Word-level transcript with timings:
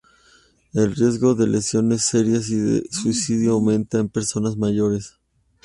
El 0.73 0.95
riesgo 0.95 1.35
de 1.35 1.45
lesiones 1.45 2.01
serias 2.01 2.49
y 2.49 2.55
de 2.55 2.87
suicidio 2.89 3.51
aumenta 3.51 3.99
en 3.99 4.09
personas 4.09 4.57
mayores. 4.57 5.19